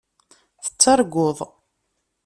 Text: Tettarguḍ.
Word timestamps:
Tettarguḍ. 0.63 1.37